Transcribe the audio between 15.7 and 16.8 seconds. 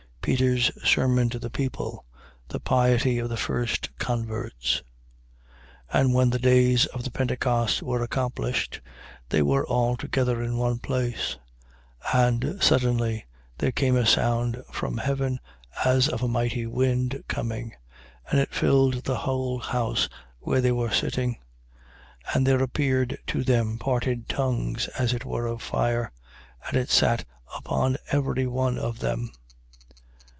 as of a mighty